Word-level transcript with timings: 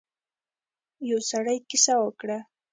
يو 1.07 1.19
سړی 1.29 1.57
کيسه 1.69 1.93
وکړه. 2.03 2.37